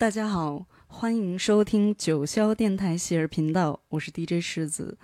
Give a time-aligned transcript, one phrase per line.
[0.00, 4.96] 大家好，欢迎收听九霄电台喜儿频道，我是 DJ 世子。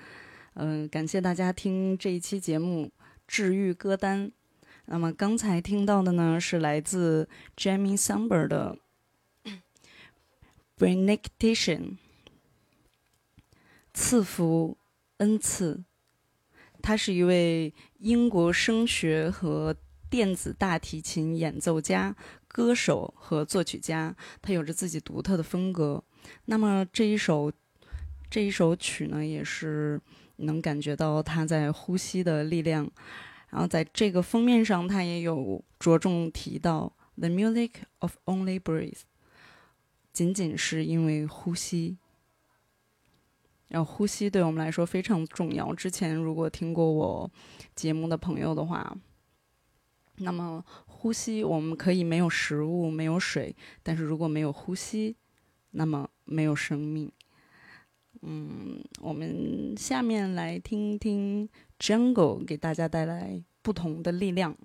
[0.55, 2.91] 嗯、感谢大家听这一期节目
[3.29, 4.33] 治愈歌单。
[4.87, 7.29] 那么刚才听到的呢，是来自
[7.59, 8.79] Jamie Samber 的
[10.79, 11.99] Benediction，
[13.93, 14.79] 赐福
[15.19, 15.85] 恩赐。
[16.81, 19.77] 他是一位英国声学和
[20.09, 22.17] 电子大提琴演奏家、
[22.57, 26.03] 歌手和作曲家，他有着自己独特的风格。
[26.47, 27.53] 那么这一首
[28.31, 30.01] 这一首曲呢，也是
[30.37, 32.91] 能感觉到他在呼吸的力量。
[33.51, 39.03] 然后在这个封面上，他也有着重提到 “the music of only breathe”，
[40.15, 41.99] 仅仅是因为呼吸。
[43.69, 45.75] 然后呼吸对我们来说非常重要。
[45.75, 47.31] 之前如果听过我
[47.75, 48.97] 节目的朋友的话，
[50.19, 50.65] 那么
[50.99, 55.15] 呼吸我们可以没有食物、没有水，但是如果没有呼吸，
[55.73, 57.13] 那么没有生命。
[58.23, 61.49] 嗯，我们下面来听听
[61.79, 64.57] Jungle 给大家带来不同的力量。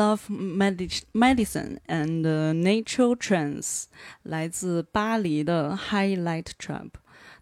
[0.00, 0.30] Love
[1.12, 3.84] Medicine and Natural Trance，
[4.22, 6.92] 来自巴黎的 Highlight Trap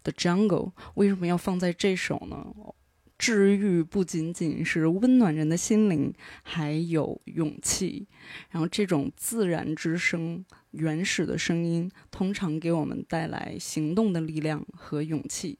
[0.03, 0.73] 的 Jungle。
[0.95, 2.47] 为什么要放在这首呢？
[3.17, 6.13] 治愈不仅仅是温暖人的心灵，
[6.43, 8.09] 还有勇气。
[8.49, 15.59] 然后这种自然之声、原始的声音，通常给我们带来行动的力量和勇气。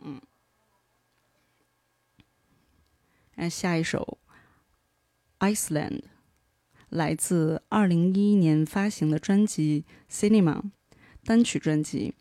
[0.00, 0.20] 嗯，
[3.36, 4.18] 那下一首
[5.44, 6.00] 《Iceland》，
[6.88, 10.62] 来自二零一一年发行的专辑《Cinema》
[11.22, 12.14] 单曲专辑。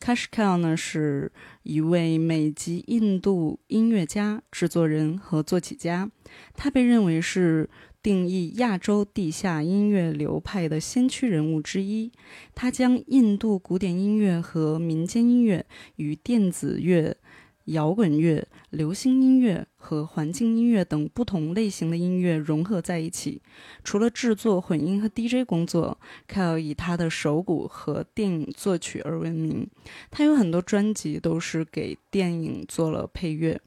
[0.00, 1.30] Kashkal 呢是
[1.62, 6.10] 一位美籍印度音乐家、制作人和作曲家，
[6.54, 7.68] 他被认为是
[8.02, 12.10] 定义亚洲地下音乐流派的先驱人物之一。
[12.54, 15.66] 他将印度古典音乐和民间音乐
[15.96, 17.18] 与电子乐。
[17.66, 23.40] 摇滚乐、流行音乐和环境音乐等不同类型的音乐融合在一起。
[23.82, 29.68] 除了制作混音和 DJ 工作，Kyle 以他的手鼓和电影作曲而闻名。
[30.10, 33.60] 他有很多专辑都是给电影做了配乐。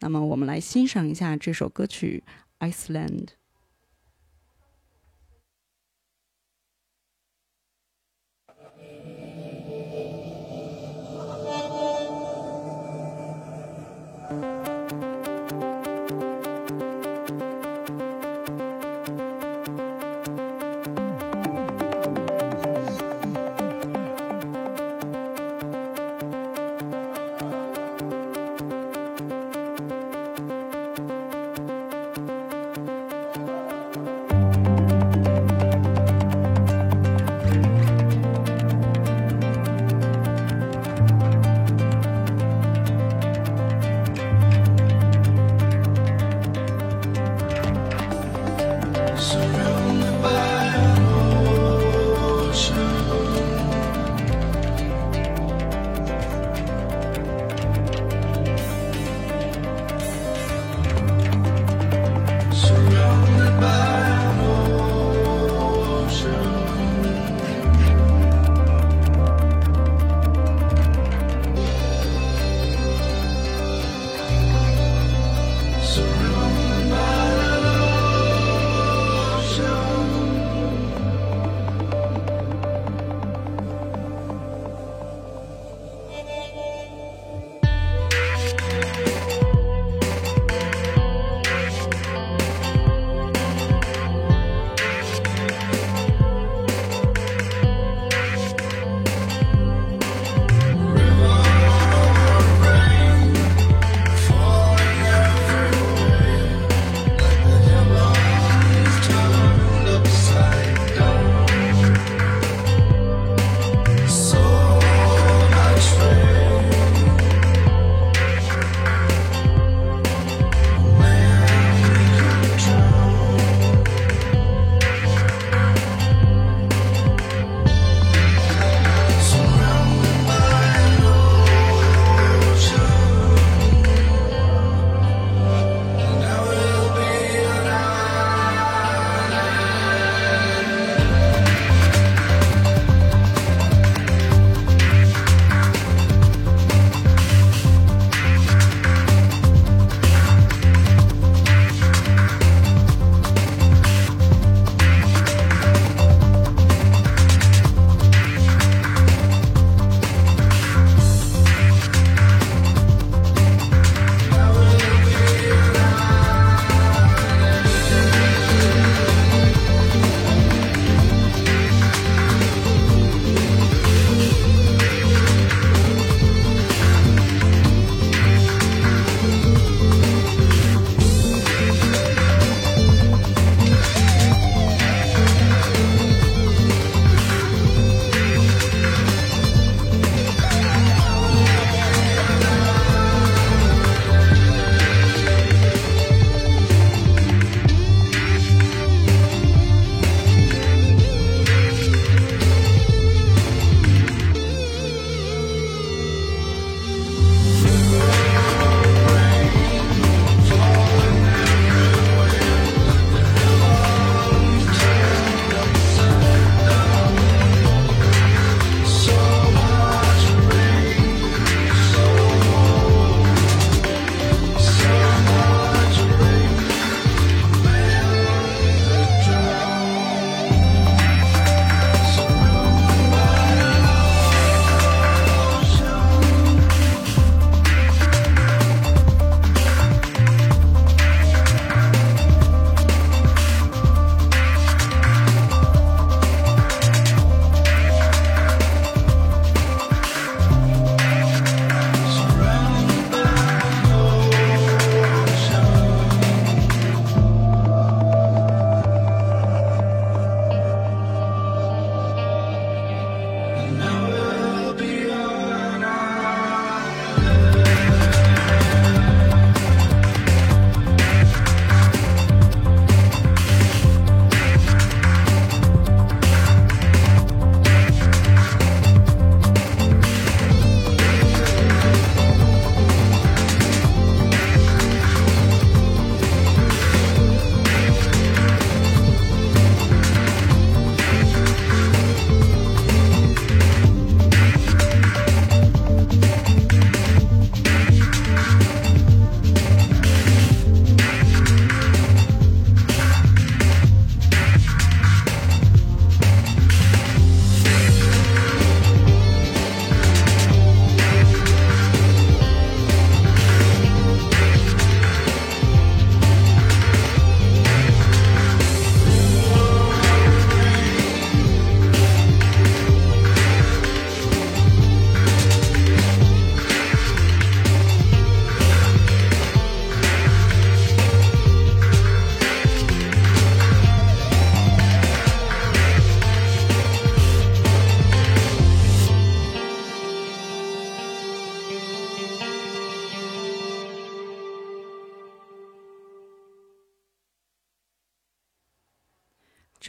[0.00, 2.22] 那么，我们来欣赏一下这首歌曲
[2.70, 3.26] 《Iceland》。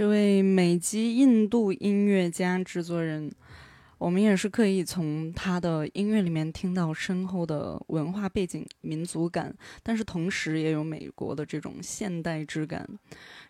[0.01, 3.31] 这位美籍印度音乐家制作人。
[3.99, 12.83] 我们也是可以从他的音乐里面听到深厚的文化背景、民族感，但是同时也有美国的这种现代质感。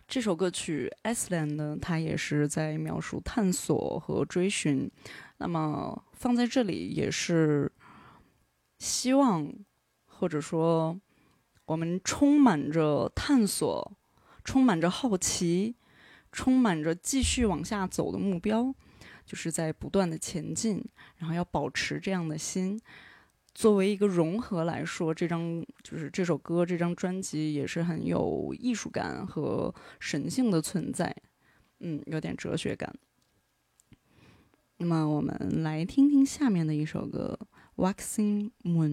[0.06, 4.90] 这首歌曲《Iceland》呢，它也是在描述探索和追寻。
[5.38, 7.72] 那么放在这里也是
[8.78, 9.50] 希望，
[10.04, 11.00] 或者说
[11.64, 13.90] 我们充满着探索、
[14.44, 15.76] 充满着好奇、
[16.32, 18.74] 充满着继续往下走的目标。
[19.24, 20.84] 就是在不断的前进，
[21.16, 22.78] 然后要保持这样的心。
[23.54, 31.14] 作为一个融合来说，这张就是这首歌，这张专辑也是很有艺术感和神性的存在，
[31.78, 32.92] 嗯，有点哲学感。
[34.78, 37.38] 那么我们来听听下面的一首歌
[37.82, 38.90] 《Waxing Moon》，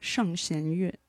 [0.00, 1.00] 上弦月。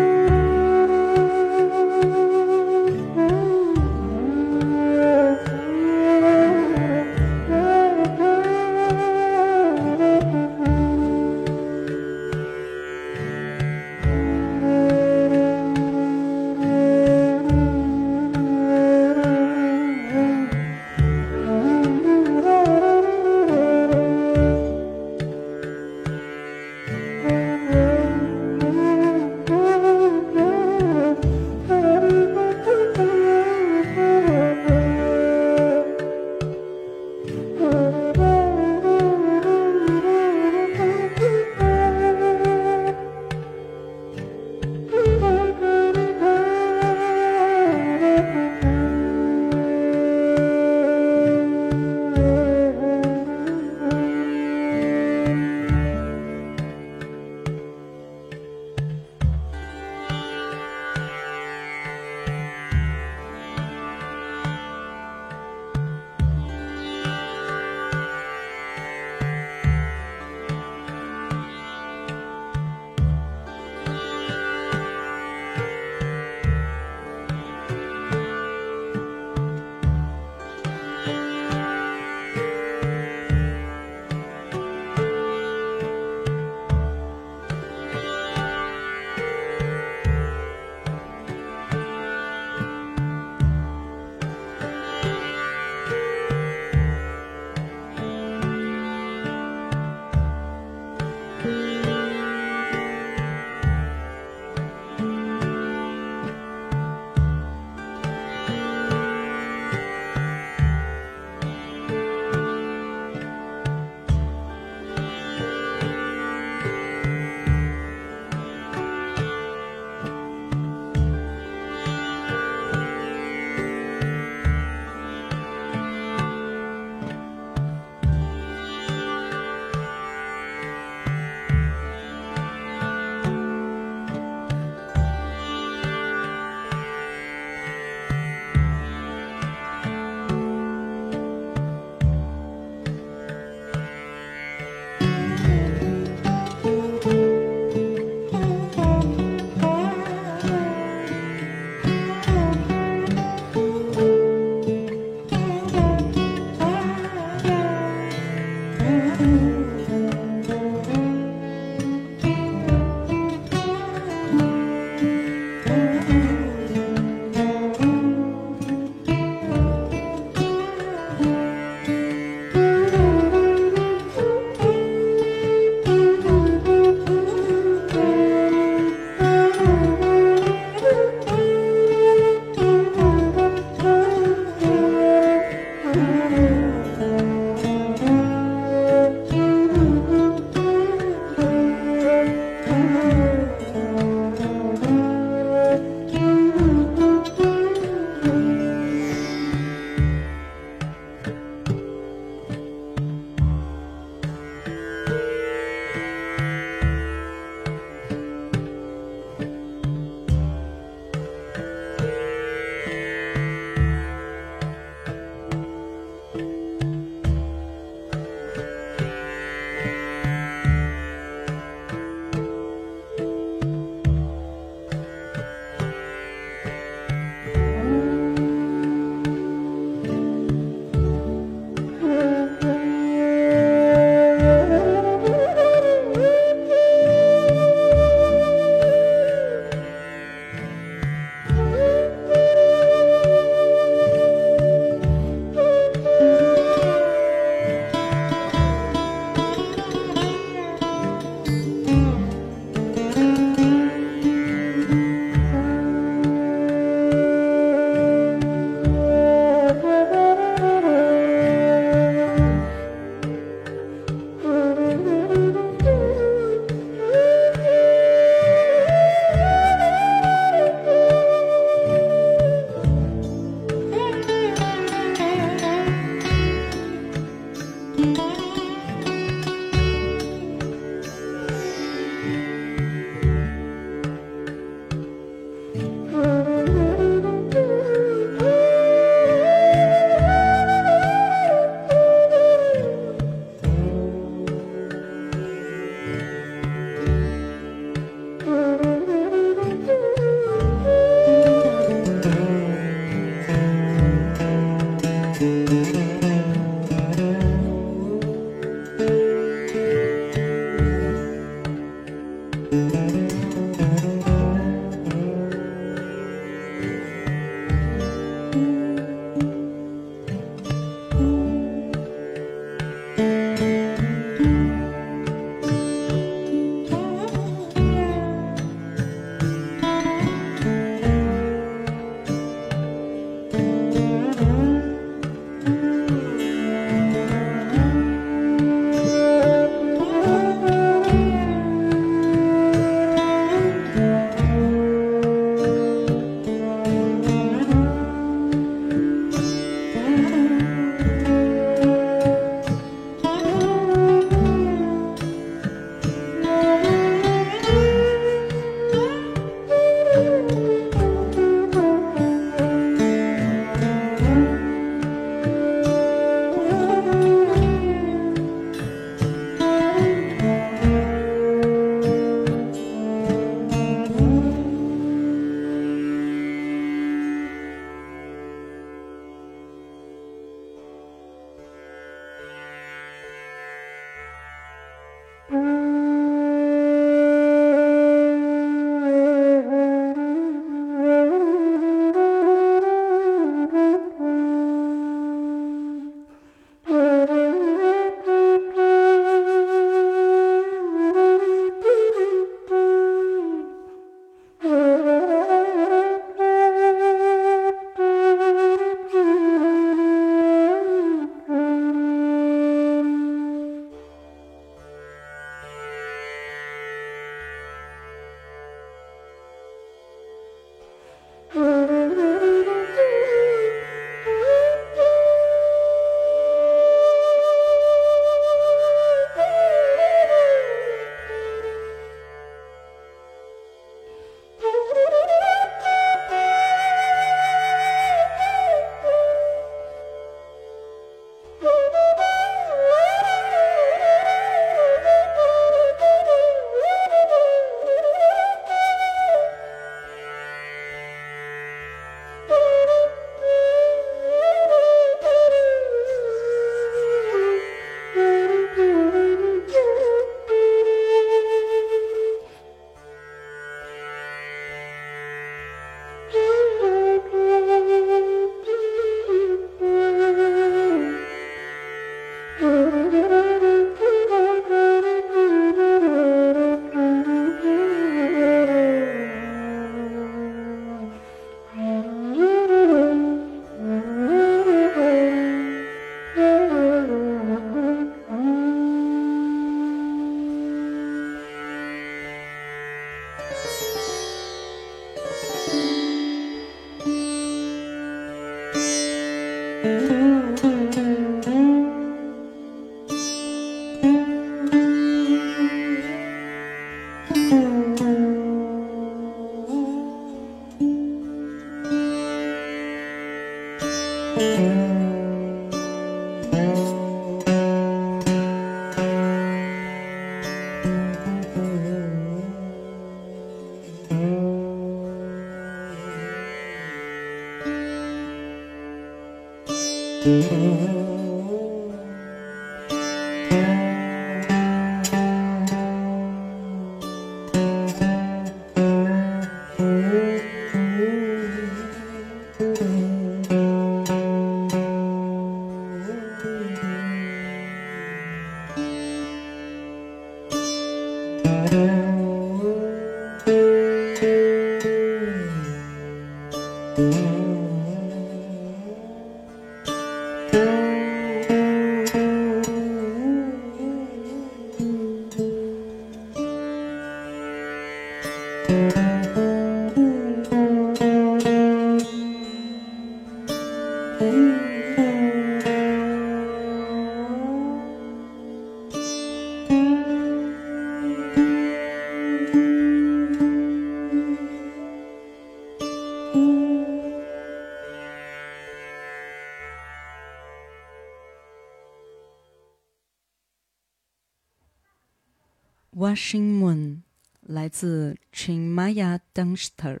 [596.12, 597.00] Ashin Moon
[597.40, 600.00] 来自 Chinmaya Dunster。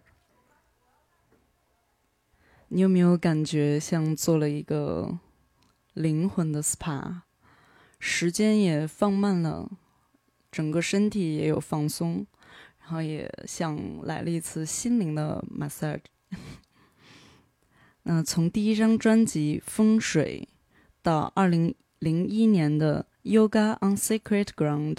[2.68, 5.18] 你有没有感觉像做了一个
[5.94, 7.22] 灵魂的 SPA，
[7.98, 9.70] 时间也放慢了，
[10.50, 12.26] 整个身体也有放松，
[12.80, 16.02] 然后也像来了一次心灵的 massage。
[18.04, 20.46] 那从第一张专辑《风水》
[21.00, 24.94] 到二零零一年的《Yoga on Sacred Ground》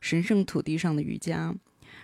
[0.00, 1.54] 神圣土地上的瑜伽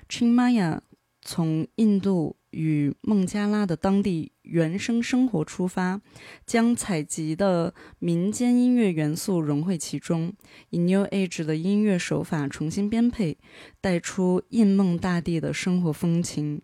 [0.08, 0.80] ，Chinmaya
[1.22, 2.36] 从印度。
[2.50, 6.00] 与孟加拉的当地原生生活出发，
[6.46, 10.32] 将采集的民间音乐元素融汇其中，
[10.70, 13.36] 以 New Age 的音乐手法重新编配，
[13.82, 16.62] 带出印孟大地的生活风情。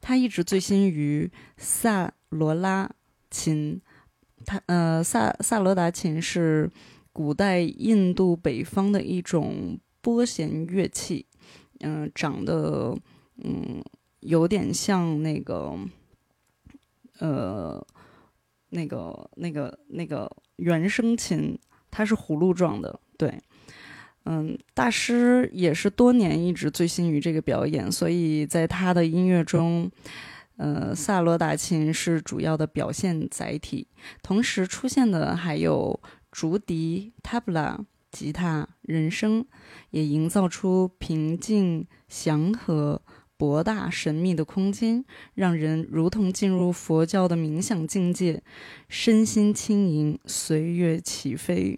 [0.00, 2.90] 他一直醉心于萨罗拉
[3.30, 3.80] 琴，
[4.44, 6.68] 他呃萨萨罗达琴是
[7.12, 11.26] 古代印度北方的一种拨弦乐器，
[11.80, 12.96] 嗯，长得
[13.44, 13.82] 嗯。
[14.24, 15.76] 有点像那个，
[17.18, 17.84] 呃，
[18.68, 21.58] 那个、那个、那个原声琴，
[21.90, 23.00] 它是葫芦状的。
[23.18, 23.36] 对，
[24.26, 29.90] 嗯，大师也是多年一直醉心于这个表演，所以在他的音乐中，
[30.56, 33.88] 呃，萨罗达琴是主要的表现载体。
[34.22, 36.00] 同时出现的还有
[36.32, 39.46] 竹笛、tabla、吉他、人声，
[39.90, 43.02] 也营造出平静、祥和。
[43.34, 45.04] 博大神秘的空间，
[45.34, 48.40] 让人如同进入佛教的冥想境界，
[48.88, 51.76] 身心轻盈，随乐起飞。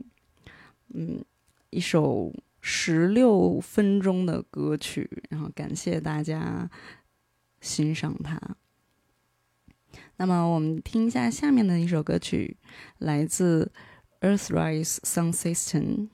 [0.93, 1.25] 嗯，
[1.71, 6.69] 一首十六分钟的歌曲，然后感谢大家
[7.63, 8.39] 欣赏它。
[10.19, 12.59] 那么，我们听一下下面的一首歌曲，
[12.99, 13.73] 来自
[14.25, 16.09] Earthrise Sound System。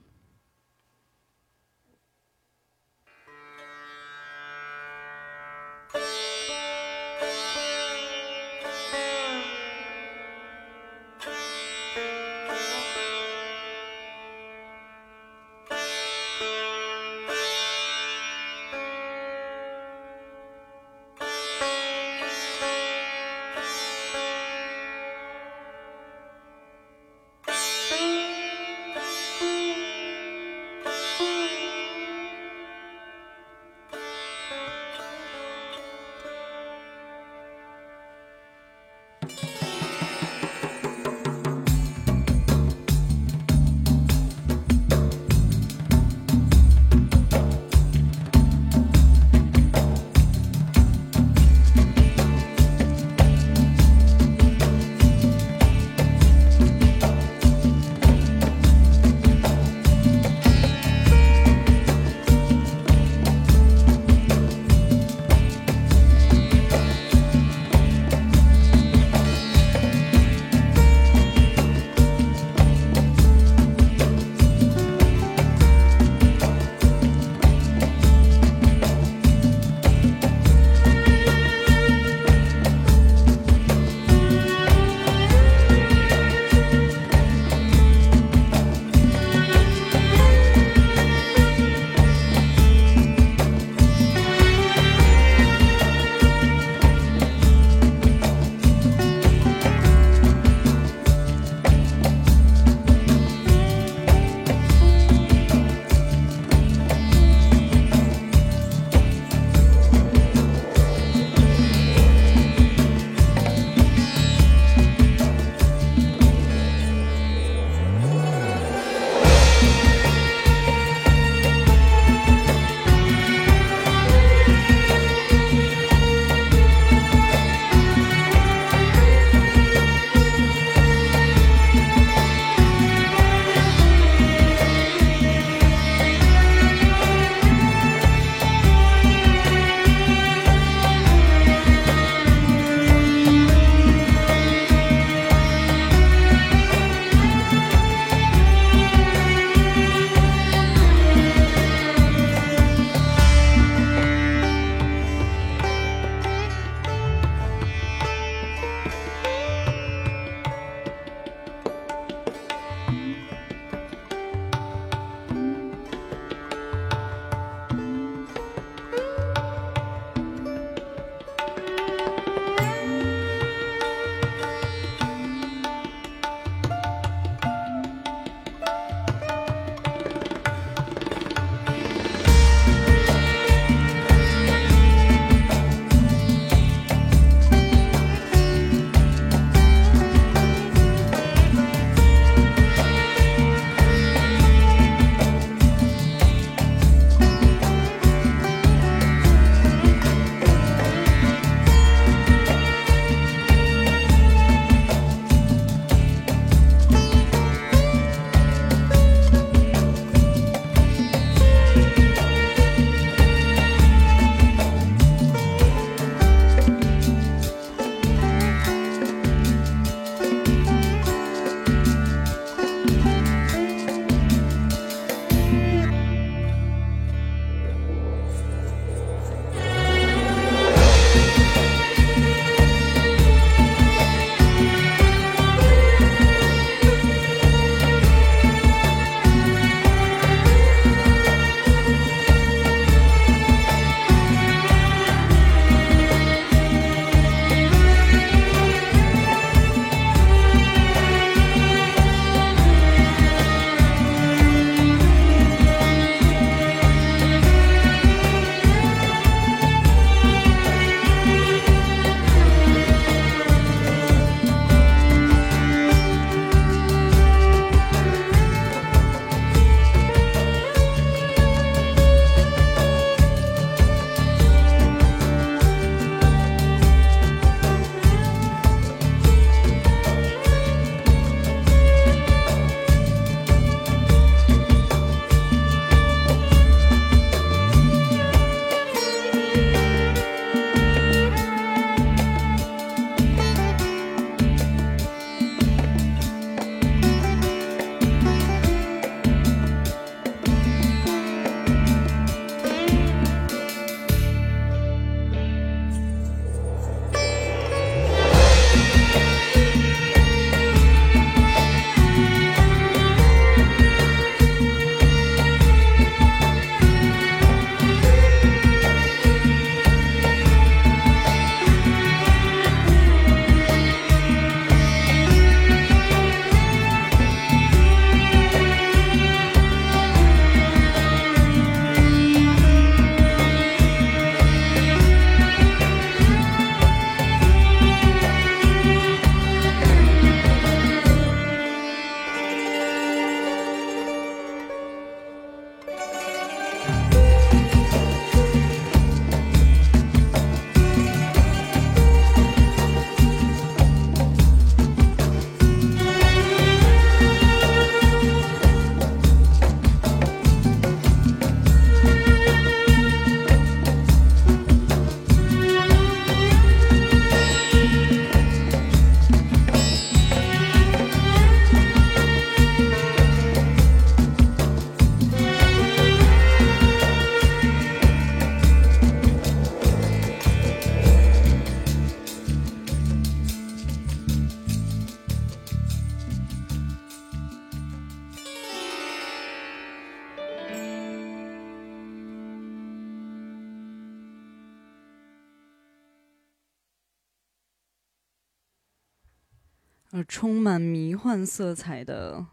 [400.31, 402.45] 充满迷幻色彩的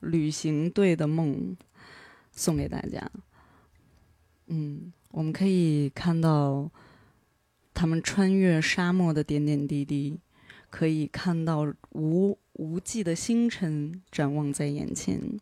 [0.00, 1.54] 旅行队的梦
[2.32, 3.10] 送给大家。
[4.46, 6.70] 嗯，我们可以看到
[7.74, 10.18] 他们穿越沙漠的点点滴滴，
[10.70, 15.38] 可以看到无无际的星辰展望在眼前。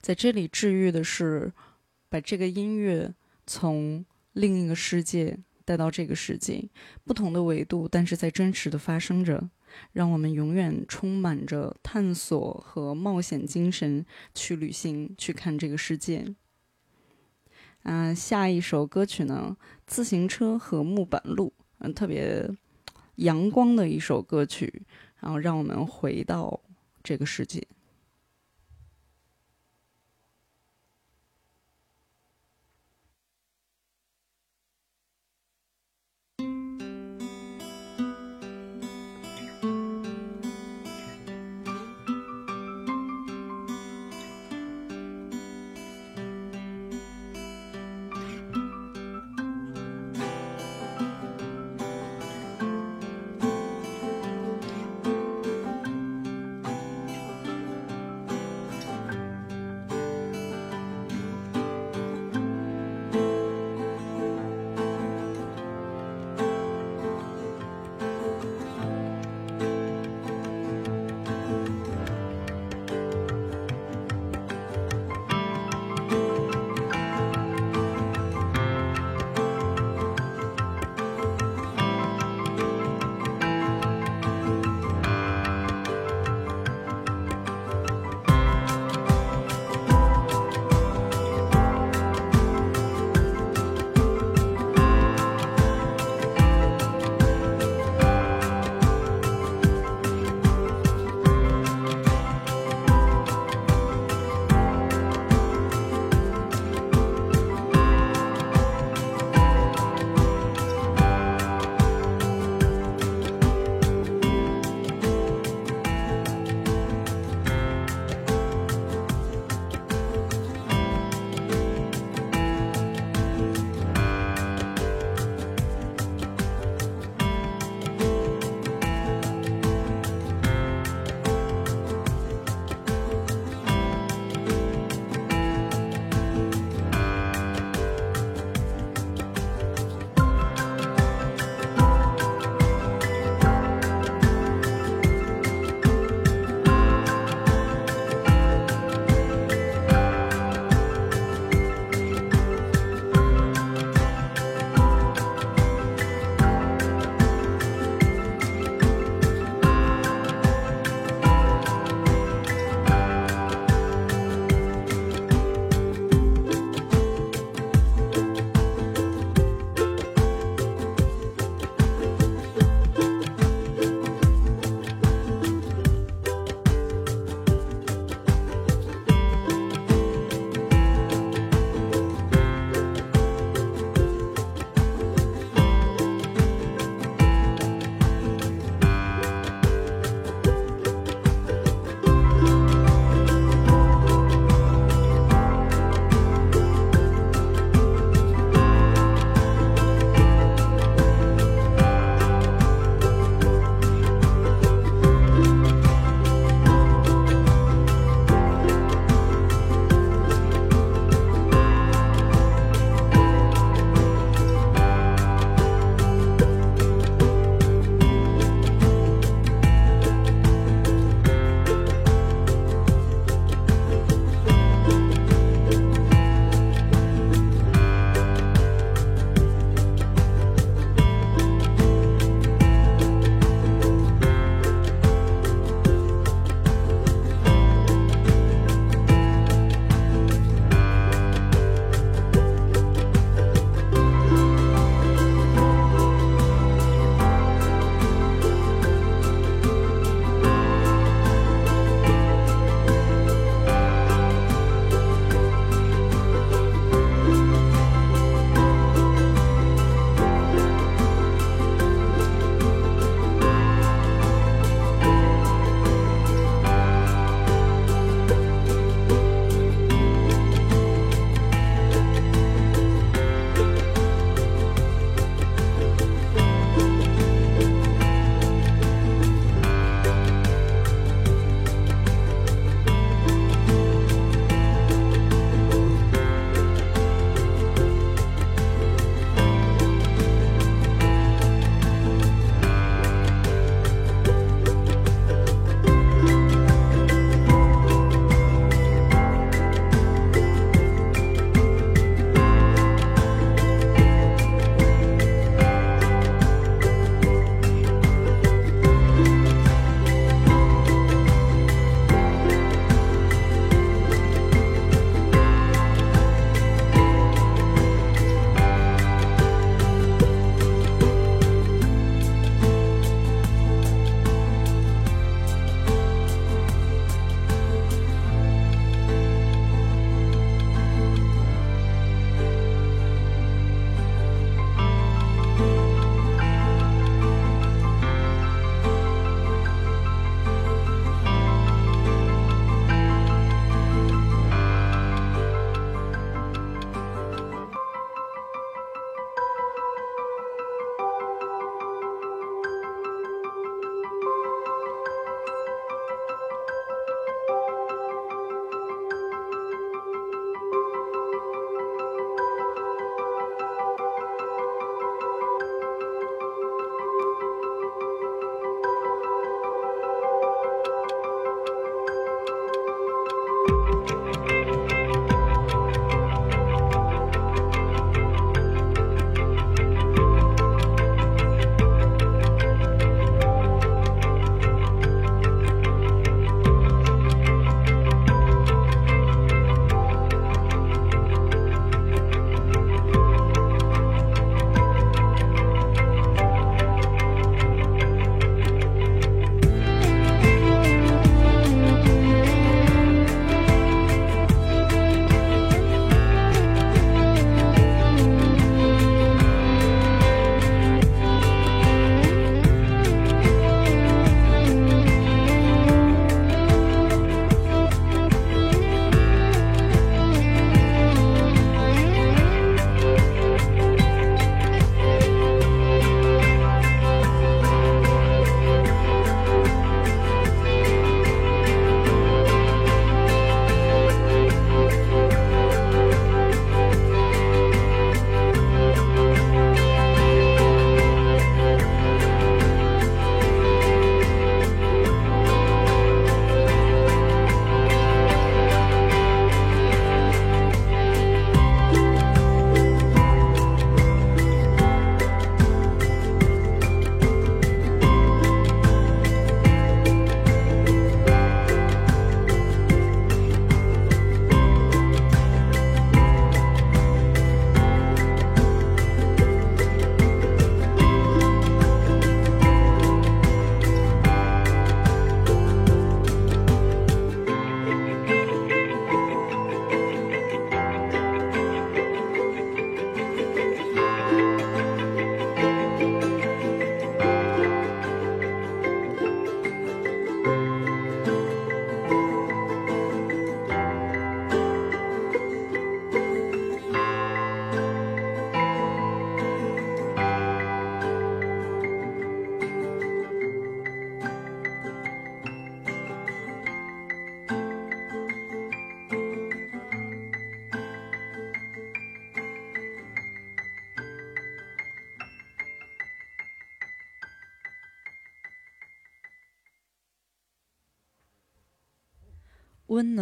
[0.00, 1.52] 在这里治愈的是，
[2.08, 3.14] 把这个音乐
[3.46, 6.66] 从另一个世界带到这个世界，
[7.04, 9.50] 不同的维度，但是在真实的发生着，
[9.92, 16.24] 让我们永远充满着探索和冒险精神去旅行，去看这个世界。
[17.82, 19.56] 啊，下一首歌曲呢，
[19.86, 22.48] 《自行车和木板路》，嗯，特别
[23.16, 24.82] 阳光的一首歌曲，
[25.20, 26.60] 然后让我们回到
[27.02, 27.66] 这个世界。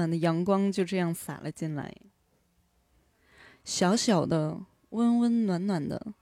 [0.04, 1.94] 暖的阳光就这样洒了进来。
[3.64, 6.12] 小小的、温温暖暖的，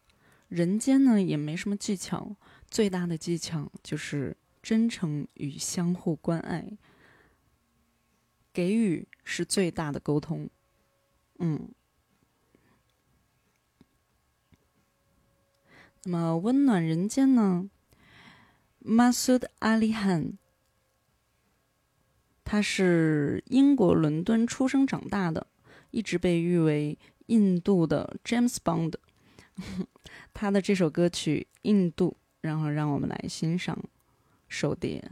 [0.46, 2.36] 人间呢也没什么技巧，
[2.70, 6.78] 最大的技巧就是真诚与相互关爱。
[8.52, 10.48] 给予是最大的沟通。
[11.40, 11.68] 嗯。
[16.04, 17.68] 那么温暖人间呢
[18.84, 20.34] ？Masud Ali Han，
[22.44, 25.46] 他是英国伦敦出生长大的，
[25.90, 28.94] 一直被誉为印度的 James Bond。
[30.34, 33.78] 他的这首歌曲《印度》，然后让我们来欣赏
[34.48, 35.02] 手碟。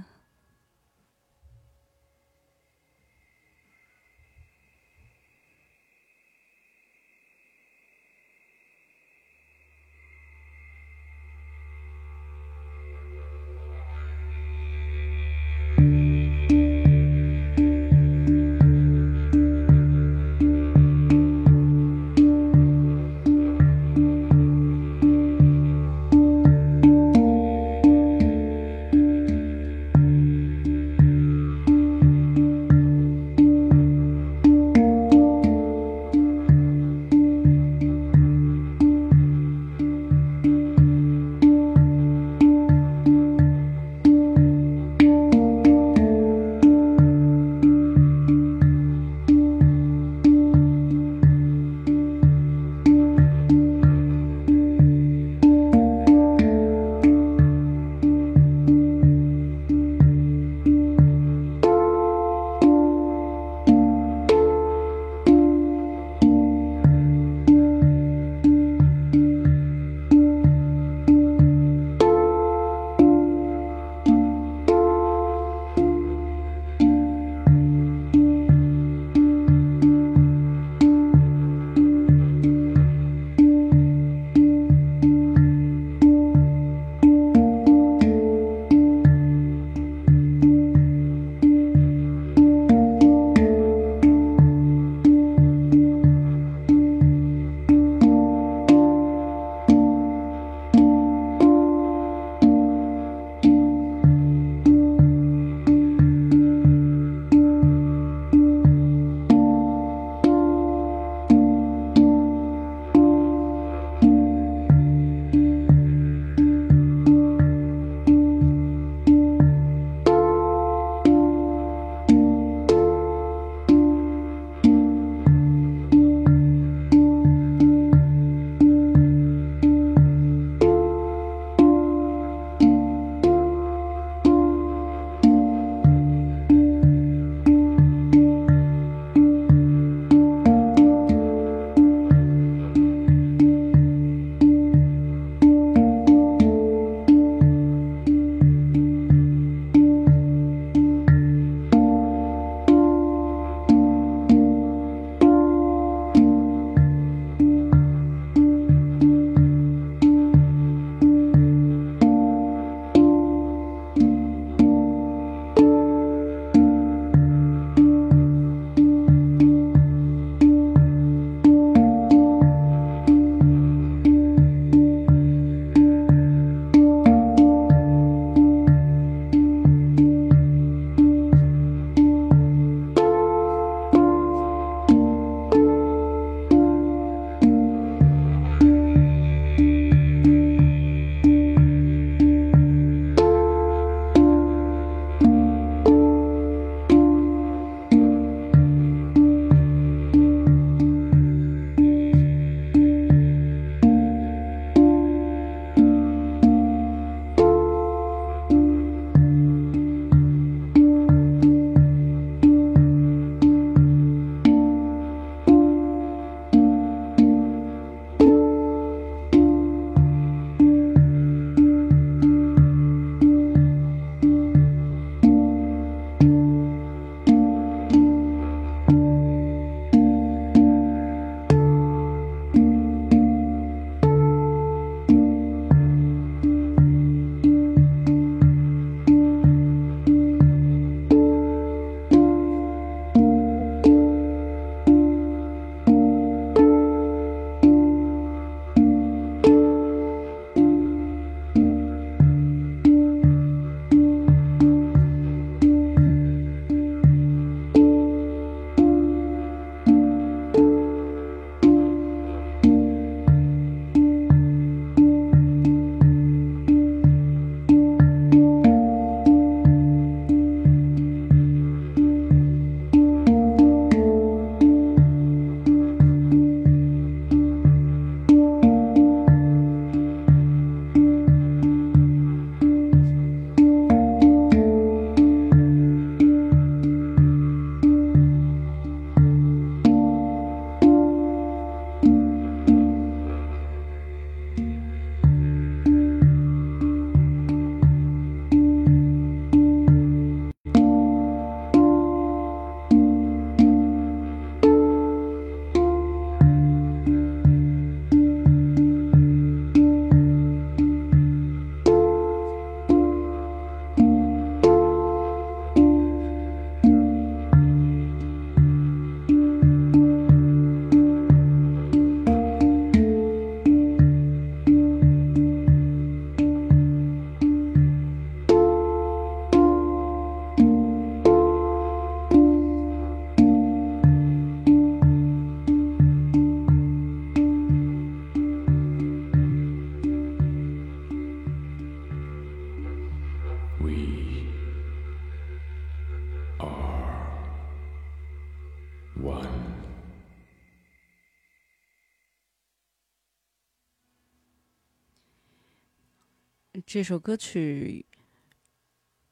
[357.01, 358.05] 这首歌曲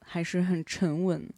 [0.01, 1.29] 还是很沉稳，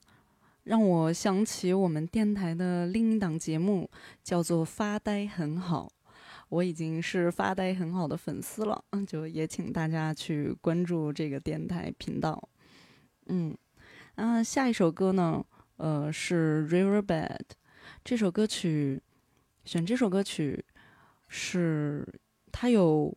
[0.63, 3.91] 让我想起我们电台的另一档节目，
[4.23, 5.91] 叫做《发呆很好》。
[6.49, 12.49] 我已经是《发呆很好》的粉丝了，就也请大家去关注这个电台频道。
[13.27, 13.53] 嗯，
[14.15, 15.45] 啊，下一首歌呢，
[15.79, 17.39] 呃，是《Riverbed》。
[18.05, 19.03] 这首歌曲
[19.65, 20.65] 选这首歌曲
[21.27, 22.07] 是
[22.53, 23.13] 它有。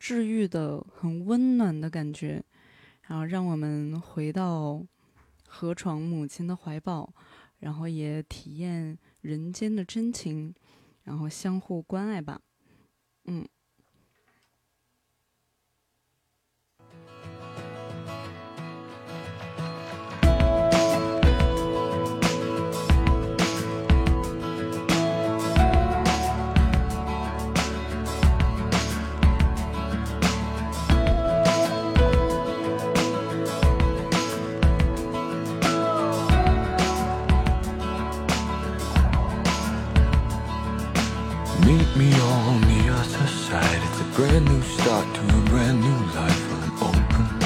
[0.00, 2.42] 治愈的、很温暖的感觉，
[3.02, 4.82] 然后让我们回到
[5.46, 7.12] 河床母亲的怀抱，
[7.58, 10.54] 然后也体验人间的真情，
[11.04, 12.40] 然后相互关爱吧，
[13.26, 13.46] 嗯。
[44.20, 47.40] Brand new start to a brand new life unopened.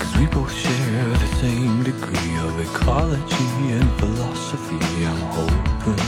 [0.00, 5.99] Cause we both share the same degree of ecology and philosophy, I'm hoping.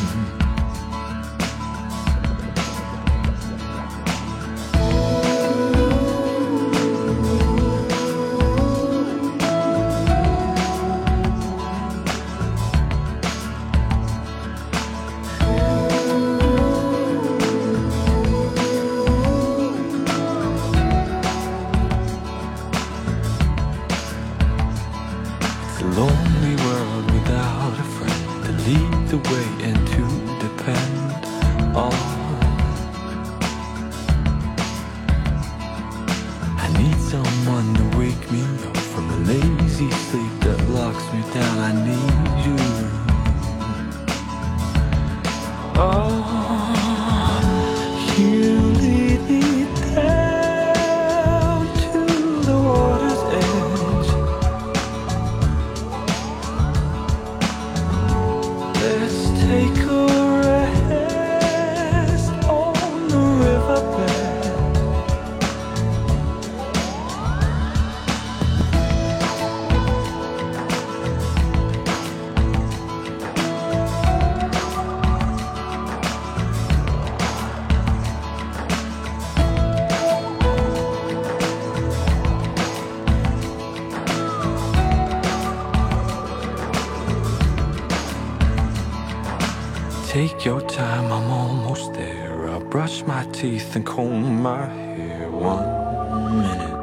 [90.32, 92.48] Take your time, I'm almost there.
[92.48, 95.30] I'll brush my teeth and comb my hair.
[95.30, 96.78] One minute.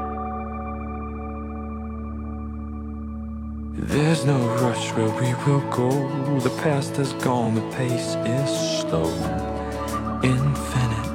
[3.88, 5.90] There's no rush where we will go.
[6.40, 9.10] The past is gone, the pace is slow.
[10.22, 11.09] Infinite.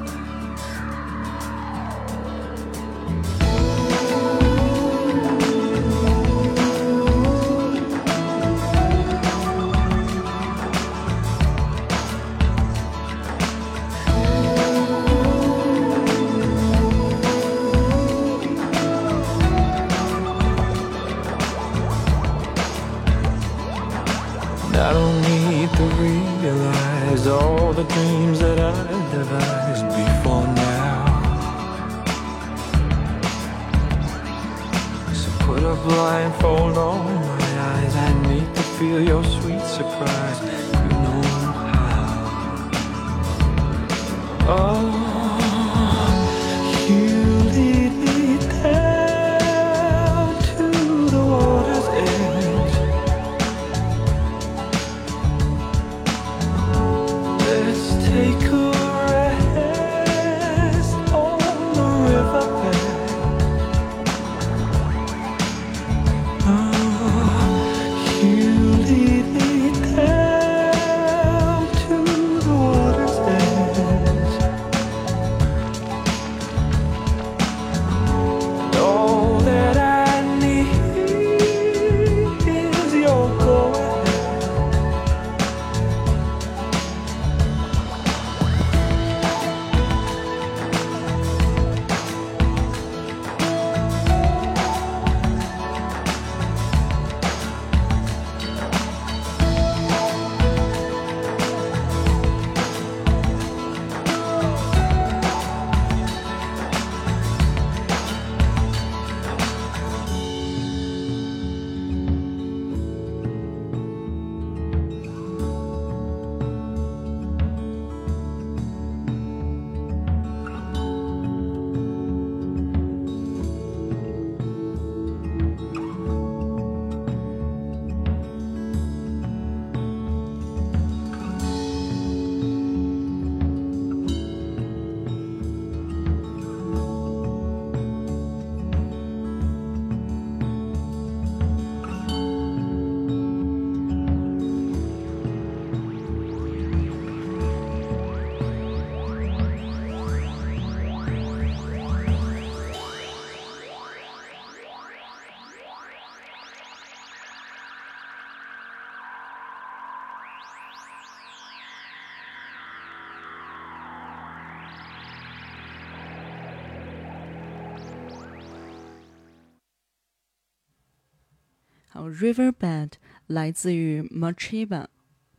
[172.09, 172.91] Riverbed
[173.27, 174.87] 来自于 Machiba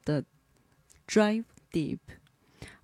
[0.04, 0.24] 的
[1.06, 1.98] Drive Deep。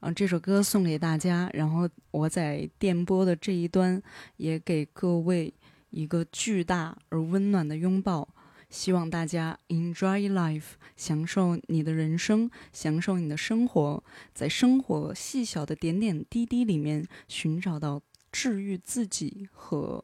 [0.01, 4.03] 啊，这首歌送给大家，然后我在电波的这一端
[4.37, 5.55] 也给各位
[5.91, 8.29] 一个巨大而温暖的拥抱。
[8.69, 14.03] 希望大家 enjoy life，享受你的人生，享受你的生活，
[14.33, 18.03] 在生活细小的点点滴滴里面寻找到
[18.33, 20.03] 治愈自己和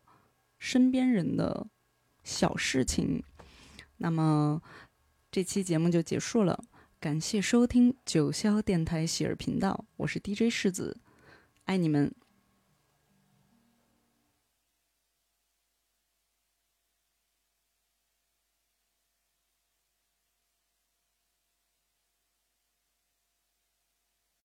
[0.58, 1.66] 身边人的
[2.22, 3.22] 小事情。
[3.98, 4.60] 那么
[5.30, 6.64] 这期节目就结束了，
[6.98, 10.96] 感谢收听九霄电台喜儿频道，我是 DJ 世子，
[11.64, 12.12] 爱你们。